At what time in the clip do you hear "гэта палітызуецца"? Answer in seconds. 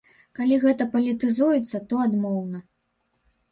0.63-1.83